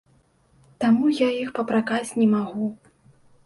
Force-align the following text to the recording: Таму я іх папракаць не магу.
Таму 0.83 1.11
я 1.19 1.29
іх 1.43 1.53
папракаць 1.59 2.15
не 2.23 2.27
магу. 2.35 2.65